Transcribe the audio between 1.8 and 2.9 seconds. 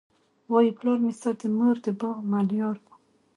د باغ ملیار